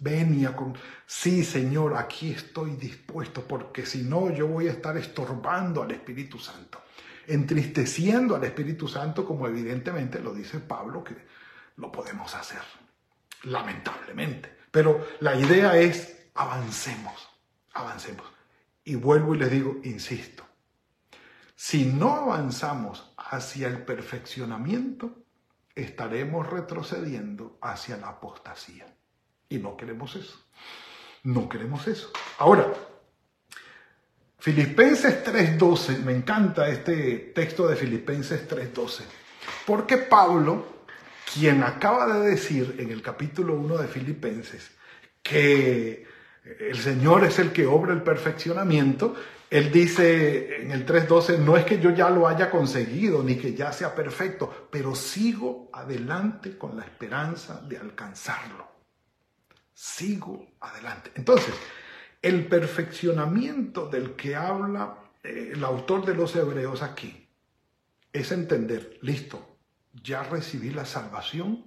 venia, 0.00 0.54
con, 0.54 0.74
sí 1.06 1.42
Señor, 1.44 1.96
aquí 1.96 2.32
estoy 2.32 2.72
dispuesto, 2.72 3.40
porque 3.48 3.86
si 3.86 4.02
no 4.02 4.30
yo 4.30 4.46
voy 4.46 4.68
a 4.68 4.72
estar 4.72 4.98
estorbando 4.98 5.82
al 5.82 5.92
Espíritu 5.92 6.38
Santo, 6.38 6.82
entristeciendo 7.26 8.36
al 8.36 8.44
Espíritu 8.44 8.86
Santo, 8.86 9.24
como 9.24 9.46
evidentemente 9.46 10.20
lo 10.20 10.34
dice 10.34 10.60
Pablo, 10.60 11.02
que 11.02 11.16
lo 11.76 11.90
podemos 11.90 12.34
hacer, 12.34 12.60
lamentablemente. 13.44 14.61
Pero 14.72 15.06
la 15.20 15.36
idea 15.36 15.76
es, 15.76 16.26
avancemos, 16.34 17.28
avancemos. 17.74 18.26
Y 18.84 18.96
vuelvo 18.96 19.36
y 19.36 19.38
les 19.38 19.50
digo, 19.52 19.76
insisto, 19.84 20.44
si 21.54 21.84
no 21.84 22.12
avanzamos 22.12 23.14
hacia 23.16 23.68
el 23.68 23.84
perfeccionamiento, 23.84 25.22
estaremos 25.76 26.50
retrocediendo 26.50 27.58
hacia 27.62 27.96
la 27.98 28.08
apostasía. 28.08 28.92
Y 29.48 29.58
no 29.58 29.76
queremos 29.76 30.16
eso. 30.16 30.44
No 31.22 31.48
queremos 31.48 31.86
eso. 31.86 32.10
Ahora, 32.38 32.66
Filipenses 34.38 35.24
3.12, 35.24 35.98
me 35.98 36.16
encanta 36.16 36.68
este 36.68 37.30
texto 37.32 37.68
de 37.68 37.76
Filipenses 37.76 38.48
3.12, 38.48 39.02
porque 39.64 39.98
Pablo, 39.98 40.81
quien 41.32 41.62
acaba 41.62 42.18
de 42.18 42.30
decir 42.30 42.76
en 42.78 42.90
el 42.90 43.02
capítulo 43.02 43.54
1 43.54 43.78
de 43.78 43.88
Filipenses 43.88 44.70
que 45.22 46.06
el 46.44 46.78
Señor 46.78 47.24
es 47.24 47.38
el 47.38 47.52
que 47.52 47.66
obra 47.66 47.92
el 47.92 48.02
perfeccionamiento, 48.02 49.14
él 49.48 49.70
dice 49.70 50.62
en 50.62 50.70
el 50.70 50.84
3.12, 50.86 51.38
no 51.38 51.56
es 51.56 51.64
que 51.64 51.78
yo 51.78 51.90
ya 51.90 52.10
lo 52.10 52.26
haya 52.26 52.50
conseguido 52.50 53.22
ni 53.22 53.36
que 53.36 53.54
ya 53.54 53.72
sea 53.72 53.94
perfecto, 53.94 54.68
pero 54.70 54.94
sigo 54.94 55.70
adelante 55.72 56.56
con 56.56 56.76
la 56.76 56.84
esperanza 56.84 57.60
de 57.68 57.76
alcanzarlo. 57.76 58.66
Sigo 59.72 60.54
adelante. 60.60 61.12
Entonces, 61.14 61.54
el 62.20 62.46
perfeccionamiento 62.46 63.88
del 63.88 64.12
que 64.12 64.34
habla 64.34 64.96
eh, 65.22 65.52
el 65.54 65.64
autor 65.64 66.04
de 66.06 66.14
los 66.14 66.34
Hebreos 66.34 66.82
aquí 66.82 67.28
es 68.12 68.32
entender, 68.32 68.98
listo, 69.02 69.51
ya 70.02 70.22
recibí 70.22 70.70
la 70.70 70.84
salvación, 70.84 71.64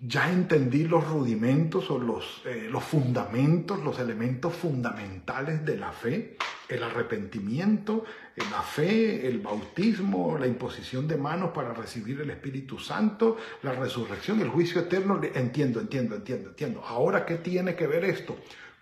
ya 0.00 0.30
entendí 0.30 0.84
los 0.84 1.08
rudimentos 1.08 1.90
o 1.90 1.98
los, 1.98 2.42
eh, 2.44 2.68
los 2.70 2.84
fundamentos, 2.84 3.82
los 3.82 3.98
elementos 3.98 4.54
fundamentales 4.54 5.64
de 5.64 5.76
la 5.76 5.90
fe, 5.90 6.36
el 6.68 6.82
arrepentimiento, 6.84 8.04
la 8.36 8.62
fe, 8.62 9.26
el 9.26 9.40
bautismo, 9.40 10.38
la 10.38 10.46
imposición 10.46 11.08
de 11.08 11.16
manos 11.16 11.50
para 11.50 11.72
recibir 11.72 12.20
el 12.20 12.30
Espíritu 12.30 12.78
Santo, 12.78 13.38
la 13.62 13.72
resurrección, 13.72 14.40
el 14.40 14.50
juicio 14.50 14.82
eterno. 14.82 15.20
Entiendo, 15.34 15.80
entiendo, 15.80 16.14
entiendo, 16.14 16.50
entiendo. 16.50 16.84
Ahora, 16.84 17.26
¿qué 17.26 17.36
tiene 17.36 17.74
que 17.74 17.88
ver 17.88 18.04
esto? 18.04 18.36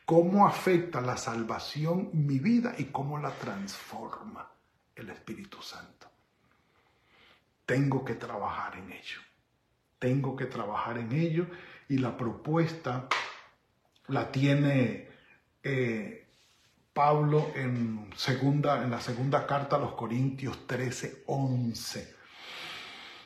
¿Cómo 0.05 0.47
afecta 0.47 1.00
la 1.00 1.17
salvación 1.17 2.11
mi 2.12 2.38
vida 2.38 2.75
y 2.76 2.85
cómo 2.85 3.19
la 3.19 3.31
transforma 3.31 4.50
el 4.95 5.09
Espíritu 5.09 5.62
Santo? 5.62 6.09
Tengo 7.67 8.05
que 8.05 8.15
trabajar 8.15 8.77
en 8.77 8.93
ello 8.93 9.21
tengo 9.99 10.37
que 10.37 10.47
trabajar 10.47 10.99
en 10.99 11.13
ello 11.13 11.47
y 11.89 11.99
la 11.99 12.17
propuesta 12.17 13.09
la 14.09 14.31
tiene 14.31 15.09
eh, 15.63 16.27
Pablo 16.93 17.51
en, 17.55 18.11
segunda, 18.17 18.83
en 18.83 18.91
la 18.91 19.01
segunda 19.01 19.47
carta 19.47 19.77
a 19.77 19.79
los 19.81 19.95
Corintios 19.95 20.67
13, 20.67 21.25
11. 21.27 22.15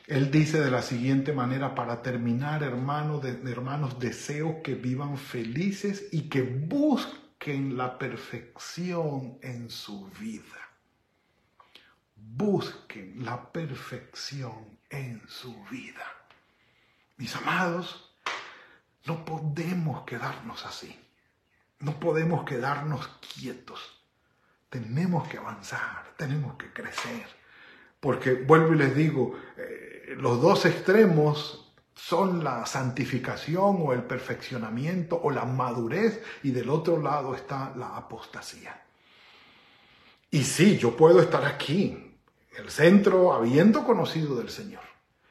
Él 0.07 0.31
dice 0.31 0.59
de 0.59 0.71
la 0.71 0.81
siguiente 0.81 1.31
manera, 1.31 1.73
para 1.73 2.01
terminar, 2.01 2.63
hermanos, 2.63 3.23
hermanos, 3.23 3.99
deseo 3.99 4.61
que 4.61 4.75
vivan 4.75 5.17
felices 5.17 6.09
y 6.11 6.23
que 6.23 6.41
busquen 6.41 7.77
la 7.77 7.97
perfección 7.97 9.37
en 9.41 9.69
su 9.69 10.09
vida. 10.19 10.70
Busquen 12.41 13.23
la 13.23 13.51
perfección 13.51 14.79
en 14.89 15.21
su 15.27 15.55
vida. 15.65 16.01
Mis 17.17 17.35
amados, 17.35 18.15
no 19.05 19.23
podemos 19.23 20.05
quedarnos 20.05 20.65
así. 20.65 20.99
No 21.81 21.99
podemos 21.99 22.43
quedarnos 22.43 23.07
quietos. 23.35 23.79
Tenemos 24.71 25.27
que 25.27 25.37
avanzar, 25.37 26.13
tenemos 26.17 26.55
que 26.55 26.73
crecer. 26.73 27.27
Porque 27.99 28.33
vuelvo 28.33 28.73
y 28.73 28.77
les 28.77 28.95
digo, 28.95 29.39
eh, 29.57 30.15
los 30.17 30.41
dos 30.41 30.65
extremos 30.65 31.71
son 31.93 32.43
la 32.43 32.65
santificación 32.65 33.77
o 33.81 33.93
el 33.93 34.01
perfeccionamiento 34.01 35.21
o 35.21 35.29
la 35.29 35.45
madurez 35.45 36.23
y 36.41 36.49
del 36.49 36.71
otro 36.71 36.99
lado 36.99 37.35
está 37.35 37.71
la 37.75 37.95
apostasía. 37.95 38.81
Y 40.31 40.43
sí, 40.43 40.79
yo 40.79 40.97
puedo 40.97 41.21
estar 41.21 41.45
aquí, 41.45 42.10
el 42.57 42.69
centro, 42.69 43.33
habiendo 43.33 43.85
conocido 43.85 44.35
del 44.35 44.49
Señor. 44.49 44.83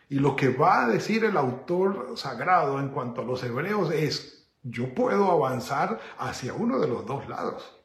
Y 0.09 0.17
lo 0.17 0.35
que 0.35 0.49
va 0.49 0.85
a 0.85 0.89
decir 0.89 1.25
el 1.25 1.37
autor 1.37 2.15
sagrado 2.17 2.81
en 2.81 2.89
cuanto 2.89 3.21
a 3.21 3.25
los 3.25 3.43
hebreos 3.45 3.93
es, 3.93 4.49
yo 4.63 4.95
puedo 4.95 5.31
avanzar 5.31 6.01
hacia 6.19 6.53
uno 6.53 6.79
de 6.79 6.89
los 6.89 7.07
dos 7.07 7.29
lados. 7.29 7.77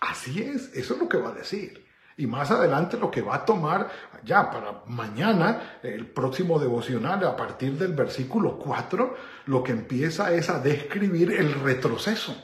Así 0.00 0.42
es, 0.42 0.72
eso 0.74 0.94
es 0.94 1.00
lo 1.00 1.08
que 1.08 1.16
va 1.18 1.30
a 1.30 1.34
decir. 1.34 1.86
Y 2.16 2.26
más 2.26 2.50
adelante 2.50 2.98
lo 2.98 3.10
que 3.10 3.22
va 3.22 3.36
a 3.36 3.44
tomar 3.44 3.90
ya 4.24 4.50
para 4.50 4.82
mañana, 4.86 5.78
el 5.82 6.10
próximo 6.10 6.58
devocional, 6.58 7.24
a 7.24 7.36
partir 7.36 7.78
del 7.78 7.92
versículo 7.94 8.58
4, 8.58 9.16
lo 9.46 9.62
que 9.62 9.72
empieza 9.72 10.32
es 10.32 10.50
a 10.50 10.58
describir 10.58 11.32
el 11.32 11.54
retroceso. 11.54 12.36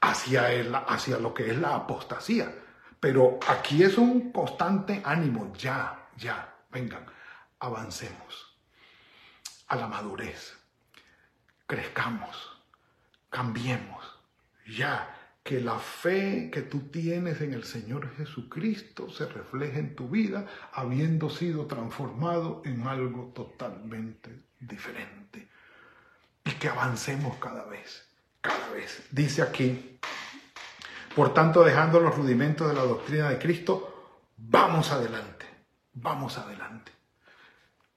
hacia, 0.00 0.52
el, 0.52 0.74
hacia 0.74 1.18
lo 1.18 1.32
que 1.32 1.50
es 1.50 1.58
la 1.58 1.74
apostasía. 1.74 2.52
Pero 3.00 3.38
aquí 3.46 3.82
es 3.82 3.96
un 3.96 4.32
constante 4.32 5.00
ánimo, 5.04 5.52
ya, 5.54 6.08
ya, 6.16 6.56
vengan, 6.70 7.06
avancemos 7.60 8.58
a 9.68 9.76
la 9.76 9.86
madurez, 9.86 10.56
crezcamos, 11.66 12.60
cambiemos, 13.30 14.18
ya, 14.66 15.14
que 15.48 15.60
la 15.60 15.78
fe 15.78 16.50
que 16.52 16.60
tú 16.60 16.90
tienes 16.90 17.40
en 17.40 17.54
el 17.54 17.64
Señor 17.64 18.14
Jesucristo 18.16 19.08
se 19.08 19.26
refleje 19.26 19.78
en 19.78 19.94
tu 19.94 20.08
vida, 20.08 20.46
habiendo 20.72 21.30
sido 21.30 21.66
transformado 21.66 22.60
en 22.66 22.86
algo 22.86 23.32
totalmente 23.34 24.42
diferente. 24.60 25.48
Y 26.44 26.50
que 26.52 26.68
avancemos 26.68 27.38
cada 27.38 27.64
vez, 27.64 28.06
cada 28.42 28.68
vez. 28.70 29.06
Dice 29.10 29.40
aquí, 29.40 29.97
por 31.18 31.34
tanto, 31.34 31.64
dejando 31.64 31.98
los 31.98 32.14
rudimentos 32.14 32.68
de 32.68 32.74
la 32.74 32.84
doctrina 32.84 33.28
de 33.28 33.40
Cristo, 33.40 34.30
vamos 34.36 34.92
adelante, 34.92 35.46
vamos 35.94 36.38
adelante. 36.38 36.92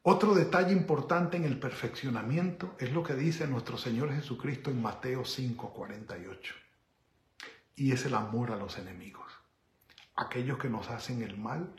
Otro 0.02 0.34
detalle 0.34 0.72
importante 0.72 1.38
en 1.38 1.46
el 1.46 1.60
perfeccionamiento 1.60 2.74
es 2.80 2.92
lo 2.92 3.04
que 3.04 3.14
dice 3.14 3.46
nuestro 3.46 3.78
Señor 3.78 4.12
Jesucristo 4.12 4.72
en 4.72 4.82
Mateo 4.82 5.24
5:48. 5.24 6.56
Y 7.76 7.92
es 7.92 8.08
el 8.08 8.16
amor 8.16 8.50
a 8.50 8.56
los 8.56 8.80
enemigos. 8.80 9.32
Aquellos 10.16 10.58
que 10.58 10.72
nos 10.72 10.90
hacen 10.90 11.22
el 11.22 11.38
mal, 11.38 11.76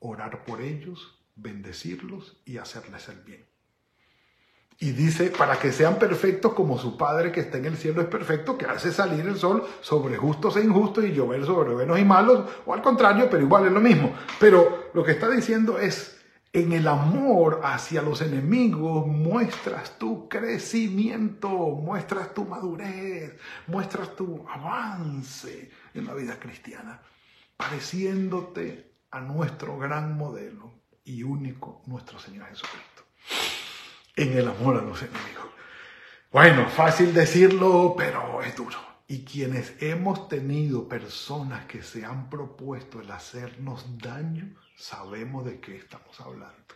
orar 0.00 0.44
por 0.44 0.60
ellos, 0.60 1.18
bendecirlos 1.34 2.42
y 2.44 2.58
hacerles 2.58 3.08
el 3.08 3.20
bien. 3.20 3.47
Y 4.80 4.92
dice, 4.92 5.30
para 5.30 5.58
que 5.58 5.72
sean 5.72 5.98
perfectos 5.98 6.54
como 6.54 6.78
su 6.78 6.96
Padre 6.96 7.32
que 7.32 7.40
está 7.40 7.58
en 7.58 7.64
el 7.64 7.76
cielo 7.76 8.00
es 8.00 8.06
perfecto, 8.06 8.56
que 8.56 8.66
hace 8.66 8.92
salir 8.92 9.26
el 9.26 9.36
sol 9.36 9.66
sobre 9.80 10.16
justos 10.16 10.56
e 10.56 10.62
injustos 10.62 11.04
y 11.04 11.12
llover 11.12 11.44
sobre 11.44 11.74
buenos 11.74 11.98
y 11.98 12.04
malos, 12.04 12.48
o 12.64 12.72
al 12.72 12.80
contrario, 12.80 13.28
pero 13.28 13.42
igual 13.42 13.66
es 13.66 13.72
lo 13.72 13.80
mismo. 13.80 14.14
Pero 14.38 14.90
lo 14.94 15.02
que 15.02 15.12
está 15.12 15.28
diciendo 15.28 15.80
es, 15.80 16.20
en 16.52 16.72
el 16.72 16.86
amor 16.86 17.60
hacia 17.64 18.02
los 18.02 18.22
enemigos 18.22 19.04
muestras 19.04 19.98
tu 19.98 20.28
crecimiento, 20.28 21.48
muestras 21.48 22.32
tu 22.32 22.44
madurez, 22.44 23.36
muestras 23.66 24.14
tu 24.14 24.46
avance 24.48 25.72
en 25.92 26.06
la 26.06 26.14
vida 26.14 26.38
cristiana, 26.38 27.02
pareciéndote 27.56 28.92
a 29.10 29.20
nuestro 29.20 29.76
gran 29.76 30.16
modelo 30.16 30.72
y 31.04 31.24
único, 31.24 31.82
nuestro 31.86 32.20
Señor 32.20 32.46
Jesucristo 32.46 32.98
en 34.18 34.36
el 34.36 34.48
amor 34.48 34.76
a 34.76 34.82
los 34.82 35.00
enemigos. 35.00 35.46
Bueno, 36.32 36.68
fácil 36.68 37.14
decirlo, 37.14 37.94
pero 37.96 38.42
es 38.42 38.54
duro. 38.56 38.76
Y 39.06 39.24
quienes 39.24 39.74
hemos 39.80 40.28
tenido 40.28 40.88
personas 40.88 41.64
que 41.66 41.82
se 41.82 42.04
han 42.04 42.28
propuesto 42.28 43.00
el 43.00 43.10
hacernos 43.10 43.86
daño, 43.98 44.54
sabemos 44.76 45.46
de 45.46 45.60
qué 45.60 45.76
estamos 45.76 46.20
hablando. 46.20 46.74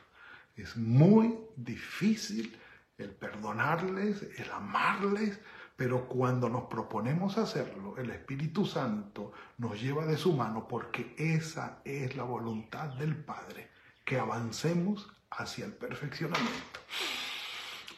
Es 0.57 0.77
muy 0.77 1.37
difícil 1.57 2.57
el 2.97 3.11
perdonarles, 3.11 4.23
el 4.39 4.51
amarles, 4.53 5.41
pero 5.77 6.07
cuando 6.07 6.49
nos 6.49 6.65
proponemos 6.65 7.39
hacerlo, 7.39 7.97
el 7.99 8.11
Espíritu 8.11 8.65
Santo 8.65 9.33
nos 9.59 9.81
lleva 9.83 10.07
de 10.07 10.17
su 10.17 10.33
mano 10.33 10.69
porque 10.69 11.15
esa 11.19 11.81
es 11.85 12.17
la 12.17 12.23
voluntad 12.23 12.91
del 12.91 13.17
Padre, 13.17 13.69
que 14.05 14.19
avancemos 14.19 15.11
hacia 15.31 15.65
el 15.65 15.73
perfeccionamiento. 15.73 16.81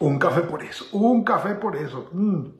Un 0.04 0.18
café 0.18 0.42
por 0.42 0.62
eso, 0.62 0.86
un 0.92 1.24
café 1.24 1.54
por 1.54 1.74
eso. 1.76 2.10
Mm. 2.12 2.58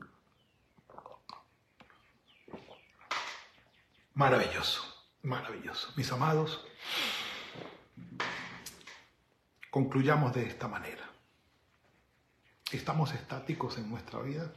Maravilloso, 4.15 4.81
maravilloso. 5.21 5.93
Mis 5.95 6.11
amados, 6.11 6.65
concluyamos 9.69 10.33
de 10.33 10.47
esta 10.47 10.67
manera. 10.67 11.07
¿Estamos 12.71 13.13
estáticos 13.13 13.77
en 13.77 13.91
nuestra 13.91 14.21
vida? 14.21 14.51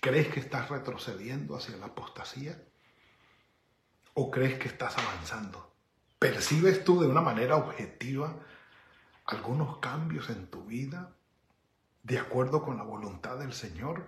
¿Crees 0.00 0.26
que 0.34 0.40
estás 0.40 0.70
retrocediendo 0.70 1.54
hacia 1.54 1.76
la 1.76 1.86
apostasía? 1.86 2.60
¿O 4.14 4.32
crees 4.32 4.58
que 4.58 4.66
estás 4.66 4.98
avanzando? 4.98 5.72
¿Percibes 6.18 6.82
tú 6.82 7.00
de 7.00 7.06
una 7.06 7.20
manera 7.20 7.54
objetiva 7.54 8.34
algunos 9.26 9.78
cambios 9.78 10.28
en 10.30 10.48
tu 10.48 10.64
vida 10.64 11.14
de 12.04 12.18
acuerdo 12.18 12.62
con 12.62 12.76
la 12.76 12.84
voluntad 12.84 13.38
del 13.38 13.54
Señor, 13.54 14.06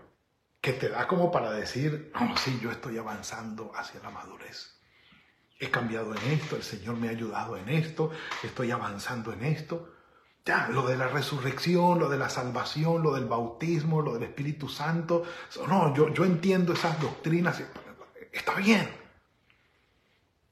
que 0.61 0.75
te 0.75 0.91
da 0.91 1.09
como 1.09 1.33
para 1.33 1.51
decir, 1.51 2.13
sí, 2.37 2.61
yo 2.63 2.71
estoy 2.71 2.99
avanzando 2.99 3.73
hacia 3.75 4.01
la 4.03 4.11
madurez. 4.11 4.79
He 5.59 5.71
cambiado 5.71 6.15
en 6.15 6.33
esto, 6.33 6.57
el 6.57 6.63
Señor 6.63 6.97
me 6.97 7.09
ha 7.09 7.13
ayudado 7.13 7.57
en 7.57 7.71
esto, 7.71 8.11
estoy 8.43 8.71
avanzando 8.71 9.33
en 9.33 9.45
esto. 9.45 9.95
Ya, 10.45 10.69
lo 10.69 10.87
de 10.87 10.99
la 10.99 11.09
resurrección, 11.09 11.99
lo 11.99 12.11
de 12.11 12.19
la 12.19 12.29
salvación, 12.29 13.03
lo 13.03 13.15
del 13.15 13.25
bautismo, 13.25 14.03
lo 14.03 14.13
del 14.13 14.25
Espíritu 14.25 14.69
Santo. 14.69 15.25
No, 15.67 15.95
yo, 15.95 16.13
yo 16.13 16.25
entiendo 16.25 16.75
esas 16.75 17.01
doctrinas. 17.01 17.63
Está 18.31 18.55
bien. 18.57 18.89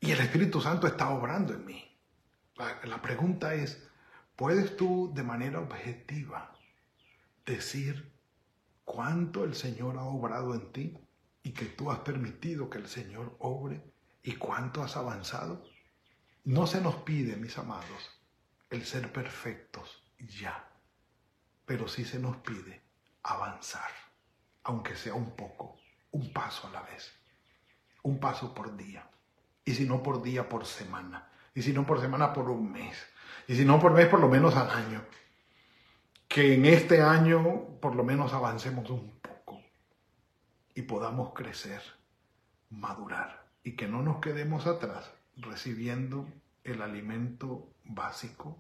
Y 0.01 0.11
el 0.11 0.21
Espíritu 0.21 0.63
Santo 0.63 0.87
está 0.87 1.11
obrando 1.11 1.53
en 1.53 1.67
mí. 1.67 1.99
La 2.85 3.03
pregunta 3.03 3.55
es, 3.55 3.87
¿puedes 4.35 4.77
tú 4.77 5.13
de 5.15 5.23
manera 5.23 5.61
objetiva 5.61 6.54
decir 7.45 8.13
cuánto 8.85 9.45
el 9.45 9.55
Señor 9.55 9.99
ha 9.99 10.05
obrado 10.05 10.55
en 10.55 10.73
ti 10.73 10.99
y 11.43 11.53
que 11.53 11.67
tú 11.67 11.91
has 11.91 12.01
permitido 12.01 12.71
que 12.71 12.79
el 12.79 12.89
Señor 12.89 13.37
obre 13.39 13.83
y 14.23 14.37
cuánto 14.37 14.83
has 14.83 14.97
avanzado. 14.97 15.65
No 16.45 16.67
se 16.67 16.81
nos 16.81 16.97
pide, 16.97 17.37
mis 17.37 17.57
amados, 17.59 18.11
el 18.71 18.85
ser 18.85 19.13
perfectos 19.13 20.05
ya, 20.19 20.69
pero 21.67 21.89
sí 21.89 22.05
se 22.05 22.19
nos 22.19 22.37
pide 22.39 22.83
avanzar, 23.23 23.91
aunque 24.65 24.97
sea 24.97 25.15
un 25.15 25.35
poco, 25.37 25.79
un 26.11 26.33
paso 26.33 26.69
a 26.69 26.71
la 26.71 26.83
vez, 26.83 27.13
un 28.03 28.19
paso 28.19 28.55
por 28.55 28.77
día, 28.77 29.09
y 29.65 29.75
si 29.75 29.87
no 29.87 30.03
por 30.03 30.23
día, 30.23 30.49
por 30.49 30.67
semana, 30.67 31.31
y 31.55 31.63
si 31.63 31.73
no 31.73 31.87
por 31.87 32.01
semana, 32.01 32.33
por 32.33 32.51
un 32.51 32.71
mes, 32.71 32.97
y 33.49 33.57
si 33.57 33.65
no 33.65 33.79
por 33.79 33.93
mes, 33.93 34.09
por 34.09 34.21
lo 34.21 34.29
menos 34.29 34.57
al 34.57 34.71
año, 34.71 35.05
que 36.35 36.53
en 36.53 36.67
este 36.67 37.01
año 37.01 37.79
por 37.81 37.95
lo 37.95 38.03
menos 38.03 38.33
avancemos 38.33 38.91
un 38.91 39.21
poco 39.21 39.63
y 40.75 40.83
podamos 40.83 41.33
crecer, 41.33 41.81
madurar 42.71 43.47
y 43.63 43.77
que 43.77 43.87
no 43.87 44.03
nos 44.03 44.17
quedemos 44.17 44.67
atrás 44.67 45.13
recibiendo 45.37 46.27
el 46.65 46.83
alimento 46.83 47.69
básico, 47.85 48.59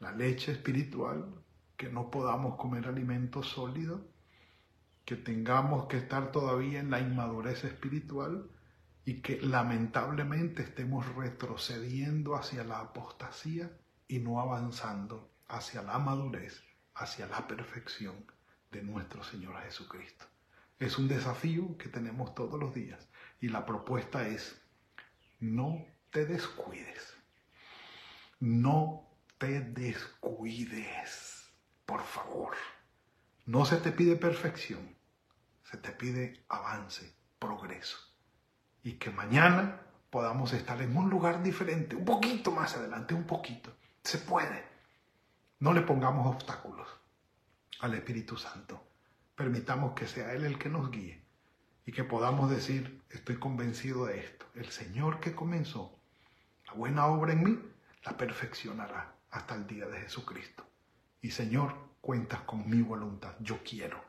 la 0.00 0.10
leche 0.10 0.50
espiritual, 0.50 1.32
que 1.76 1.88
no 1.88 2.10
podamos 2.10 2.56
comer 2.56 2.88
alimento 2.88 3.44
sólido, 3.44 4.04
que 5.04 5.14
tengamos 5.14 5.86
que 5.86 5.98
estar 5.98 6.32
todavía 6.32 6.80
en 6.80 6.90
la 6.90 6.98
inmadurez 6.98 7.62
espiritual 7.62 8.50
y 9.04 9.20
que 9.20 9.40
lamentablemente 9.40 10.64
estemos 10.64 11.06
retrocediendo 11.14 12.34
hacia 12.34 12.64
la 12.64 12.80
apostasía 12.80 13.70
y 14.08 14.18
no 14.18 14.40
avanzando 14.40 15.30
hacia 15.46 15.82
la 15.82 16.00
madurez 16.00 16.71
hacia 16.94 17.26
la 17.26 17.46
perfección 17.46 18.24
de 18.70 18.82
nuestro 18.82 19.22
Señor 19.24 19.60
Jesucristo. 19.62 20.26
Es 20.78 20.98
un 20.98 21.08
desafío 21.08 21.76
que 21.78 21.88
tenemos 21.88 22.34
todos 22.34 22.58
los 22.58 22.74
días 22.74 23.08
y 23.40 23.48
la 23.48 23.64
propuesta 23.64 24.26
es, 24.26 24.60
no 25.40 25.84
te 26.10 26.26
descuides, 26.26 27.14
no 28.40 29.08
te 29.38 29.60
descuides, 29.60 31.50
por 31.86 32.02
favor. 32.02 32.56
No 33.44 33.64
se 33.64 33.76
te 33.76 33.90
pide 33.90 34.16
perfección, 34.16 34.96
se 35.64 35.76
te 35.76 35.90
pide 35.90 36.44
avance, 36.48 37.12
progreso. 37.38 37.98
Y 38.84 38.94
que 38.94 39.10
mañana 39.10 39.80
podamos 40.10 40.52
estar 40.52 40.80
en 40.82 40.96
un 40.96 41.10
lugar 41.10 41.42
diferente, 41.42 41.96
un 41.96 42.04
poquito 42.04 42.52
más 42.52 42.76
adelante, 42.76 43.14
un 43.14 43.24
poquito. 43.24 43.74
Se 44.04 44.18
puede. 44.18 44.71
No 45.62 45.72
le 45.72 45.82
pongamos 45.82 46.26
obstáculos 46.26 46.88
al 47.78 47.94
Espíritu 47.94 48.36
Santo. 48.36 48.82
Permitamos 49.36 49.92
que 49.94 50.08
sea 50.08 50.32
Él 50.32 50.44
el 50.44 50.58
que 50.58 50.68
nos 50.68 50.90
guíe 50.90 51.22
y 51.86 51.92
que 51.92 52.02
podamos 52.02 52.50
decir, 52.50 53.00
estoy 53.10 53.36
convencido 53.38 54.06
de 54.06 54.18
esto. 54.18 54.44
El 54.56 54.70
Señor 54.70 55.20
que 55.20 55.36
comenzó 55.36 55.96
la 56.66 56.72
buena 56.72 57.06
obra 57.06 57.34
en 57.34 57.44
mí, 57.44 57.60
la 58.04 58.16
perfeccionará 58.16 59.14
hasta 59.30 59.54
el 59.54 59.68
día 59.68 59.86
de 59.86 60.00
Jesucristo. 60.00 60.66
Y 61.20 61.30
Señor, 61.30 61.76
cuentas 62.00 62.40
con 62.40 62.68
mi 62.68 62.82
voluntad. 62.82 63.36
Yo 63.38 63.60
quiero, 63.62 64.02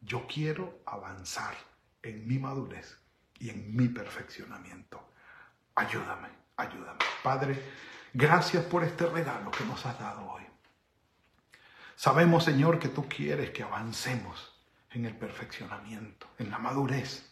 yo 0.00 0.26
quiero 0.26 0.80
avanzar 0.86 1.54
en 2.02 2.26
mi 2.26 2.38
madurez 2.38 2.98
y 3.38 3.50
en 3.50 3.76
mi 3.76 3.88
perfeccionamiento. 3.88 5.06
Ayúdame, 5.74 6.28
ayúdame. 6.56 7.00
Padre, 7.22 7.62
gracias 8.14 8.64
por 8.64 8.82
este 8.84 9.04
regalo 9.04 9.50
que 9.50 9.66
nos 9.66 9.84
has 9.84 10.00
dado 10.00 10.30
hoy. 10.30 10.53
Sabemos, 11.96 12.44
Señor, 12.44 12.78
que 12.78 12.88
tú 12.88 13.08
quieres 13.08 13.50
que 13.50 13.62
avancemos 13.62 14.52
en 14.90 15.06
el 15.06 15.16
perfeccionamiento, 15.16 16.26
en 16.38 16.50
la 16.50 16.58
madurez. 16.58 17.30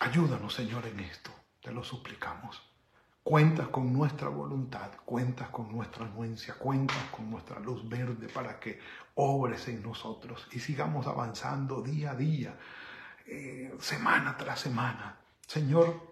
Ayúdanos, 0.00 0.54
Señor, 0.54 0.86
en 0.86 1.00
esto. 1.00 1.30
Te 1.62 1.72
lo 1.72 1.82
suplicamos. 1.82 2.62
Cuentas 3.22 3.68
con 3.68 3.92
nuestra 3.92 4.28
voluntad, 4.28 4.90
cuentas 5.04 5.48
con 5.50 5.70
nuestra 5.70 6.06
anuencia, 6.06 6.54
cuentas 6.54 7.04
con 7.12 7.30
nuestra 7.30 7.60
luz 7.60 7.88
verde 7.88 8.28
para 8.28 8.58
que 8.58 8.80
obres 9.14 9.68
en 9.68 9.80
nosotros 9.80 10.48
y 10.50 10.58
sigamos 10.58 11.06
avanzando 11.06 11.82
día 11.82 12.10
a 12.10 12.14
día, 12.16 12.58
eh, 13.26 13.72
semana 13.78 14.36
tras 14.36 14.58
semana. 14.58 15.18
Señor, 15.46 16.10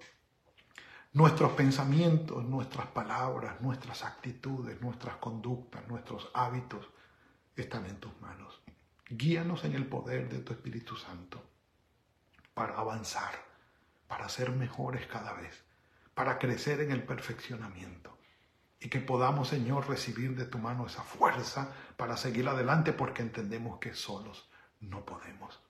nuestros 1.15 1.53
pensamientos, 1.53 2.45
nuestras 2.45 2.87
palabras, 2.87 3.61
nuestras 3.61 4.05
actitudes, 4.05 4.81
nuestras 4.81 5.17
conductas, 5.17 5.89
nuestros 5.89 6.31
hábitos 6.33 6.89
están 7.61 7.87
en 7.87 8.01
tus 8.01 8.19
manos. 8.21 8.63
Guíanos 9.09 9.65
en 9.65 9.75
el 9.75 9.87
poder 9.87 10.29
de 10.29 10.41
tu 10.41 10.53
Espíritu 10.53 10.97
Santo 10.97 11.43
para 12.55 12.77
avanzar, 12.79 13.35
para 14.07 14.29
ser 14.29 14.51
mejores 14.51 15.07
cada 15.07 15.33
vez 15.35 15.65
para 16.21 16.39
crecer 16.39 16.83
en 16.83 16.91
el 16.91 17.03
perfeccionamiento. 17.03 18.19
Y 18.79 18.91
que 18.91 19.01
podamos, 19.01 19.49
Señor, 19.49 19.89
recibir 19.89 20.37
de 20.37 20.45
tu 20.45 20.59
mano 20.59 20.87
esa 20.87 21.03
fuerza 21.03 21.75
para 21.97 22.19
seguir 22.19 22.47
adelante 22.47 22.93
porque 22.93 23.23
entendemos 23.23 23.79
que 23.79 23.95
solos 23.95 24.51
no 24.81 25.07
podemos. 25.07 25.63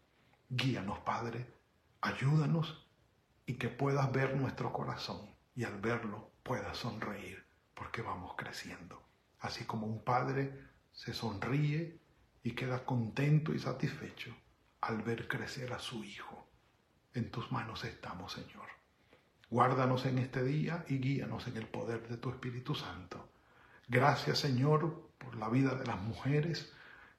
Guíanos, 0.48 0.98
Padre, 1.00 1.46
ayúdanos 2.00 2.84
y 3.46 3.54
que 3.54 3.68
puedas 3.68 4.10
ver 4.10 4.36
nuestro 4.36 4.72
corazón 4.72 5.34
y 5.54 5.62
al 5.62 5.80
verlo 5.80 6.32
puedas 6.42 6.78
sonreír 6.78 7.46
porque 7.74 8.02
vamos 8.02 8.34
creciendo. 8.36 9.02
Así 9.38 9.64
como 9.64 9.86
un 9.86 10.02
padre 10.02 10.69
se 10.92 11.14
sonríe 11.14 11.98
y 12.42 12.52
queda 12.52 12.84
contento 12.84 13.54
y 13.54 13.58
satisfecho 13.58 14.34
al 14.80 15.02
ver 15.02 15.28
crecer 15.28 15.72
a 15.72 15.78
su 15.78 16.04
hijo. 16.04 16.46
En 17.12 17.30
tus 17.30 17.50
manos 17.52 17.84
estamos, 17.84 18.32
Señor. 18.32 18.68
Guárdanos 19.50 20.06
en 20.06 20.18
este 20.18 20.44
día 20.44 20.84
y 20.88 20.98
guíanos 20.98 21.48
en 21.48 21.56
el 21.56 21.66
poder 21.66 22.08
de 22.08 22.16
tu 22.16 22.30
Espíritu 22.30 22.74
Santo. 22.76 23.28
Gracias 23.88 24.38
Señor 24.38 25.10
por 25.18 25.34
la 25.34 25.48
vida 25.48 25.74
de 25.74 25.84
las 25.84 26.00
mujeres 26.00 26.72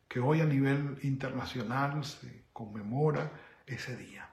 que 0.08 0.22
hoy 0.22 0.40
a 0.40 0.46
nivel 0.46 0.98
internacional 1.04 2.06
se 2.06 2.46
conmemora 2.54 3.34
ese 3.66 3.98
día. 3.98 4.30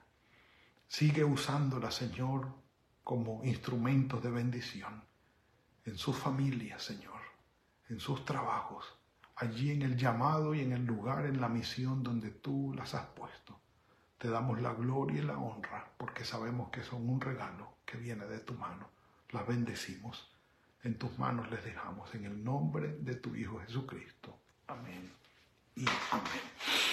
Sigue 0.87 1.25
usándola 1.25 1.91
Señor 1.91 2.47
como 3.03 3.43
instrumentos 3.43 4.23
de 4.23 4.31
bendición 4.31 5.03
en 5.83 5.97
sus 5.97 6.15
familias 6.15 6.81
Señor, 6.81 7.19
en 7.89 7.99
sus 7.99 8.23
trabajos, 8.23 8.98
allí 9.39 9.71
en 9.71 9.81
el 9.81 9.97
llamado 9.97 10.53
y 10.53 10.61
en 10.61 10.73
el 10.73 10.85
lugar, 10.85 11.25
en 11.25 11.39
la 11.39 11.49
misión 11.49 12.03
donde 12.03 12.29
tú 12.29 12.73
las 12.75 12.93
has 12.93 13.07
puesto. 13.07 13.59
Te 14.17 14.29
damos 14.29 14.61
la 14.61 14.73
gloria 14.73 15.21
y 15.21 15.25
la 15.25 15.37
honra 15.37 15.87
porque 15.97 16.25
sabemos 16.25 16.69
que 16.69 16.83
son 16.83 17.09
un 17.09 17.21
regalo 17.21 17.77
que 17.85 17.97
viene 17.97 18.25
de 18.25 18.39
tu 18.39 18.53
mano. 18.53 18.89
Las 19.29 19.47
bendecimos. 19.47 20.29
En 20.83 20.97
tus 20.97 21.17
manos 21.17 21.49
les 21.51 21.63
dejamos 21.63 22.13
en 22.15 22.25
el 22.25 22.43
nombre 22.43 22.97
de 22.99 23.15
tu 23.15 23.35
Hijo 23.35 23.59
Jesucristo. 23.59 24.37
Amén 24.67 25.11
y 25.75 25.85
amén. 26.11 26.88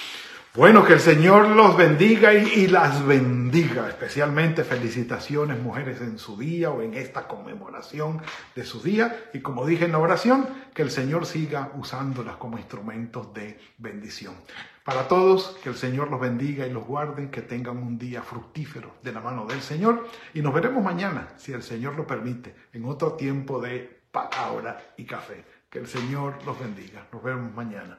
Bueno, 0.56 0.86
que 0.86 0.94
el 0.94 1.00
Señor 1.00 1.48
los 1.50 1.76
bendiga 1.76 2.32
y, 2.32 2.66
las 2.66 3.04
bendiga. 3.04 3.90
Especialmente 3.90 4.64
felicitaciones 4.64 5.60
mujeres 5.60 6.00
en 6.00 6.18
su 6.18 6.38
día 6.38 6.70
o 6.70 6.80
en 6.80 6.94
esta 6.94 7.28
conmemoración 7.28 8.22
de 8.54 8.64
su 8.64 8.80
día. 8.80 9.28
Y 9.34 9.40
como 9.40 9.66
dije 9.66 9.84
en 9.84 9.92
la 9.92 9.98
oración, 9.98 10.48
que 10.72 10.80
el 10.80 10.90
Señor 10.90 11.26
siga 11.26 11.72
usándolas 11.74 12.36
como 12.36 12.56
instrumentos 12.56 13.34
de 13.34 13.60
bendición. 13.76 14.32
Para 14.82 15.08
todos, 15.08 15.58
que 15.62 15.68
el 15.68 15.76
Señor 15.76 16.10
los 16.10 16.20
bendiga 16.22 16.66
y 16.66 16.72
los 16.72 16.86
guarde, 16.86 17.28
que 17.28 17.42
tengan 17.42 17.76
un 17.76 17.98
día 17.98 18.22
fructífero 18.22 18.94
de 19.02 19.12
la 19.12 19.20
mano 19.20 19.44
del 19.44 19.60
Señor. 19.60 20.08
Y 20.32 20.40
nos 20.40 20.54
veremos 20.54 20.82
mañana, 20.82 21.34
si 21.36 21.52
el 21.52 21.62
Señor 21.62 21.96
lo 21.96 22.06
permite, 22.06 22.54
en 22.72 22.86
otro 22.86 23.12
tiempo 23.12 23.60
de 23.60 24.04
palabra 24.10 24.94
y 24.96 25.04
café. 25.04 25.44
Que 25.68 25.80
el 25.80 25.86
Señor 25.86 26.38
los 26.46 26.58
bendiga. 26.58 27.06
Nos 27.12 27.22
vemos 27.22 27.54
mañana. 27.54 27.98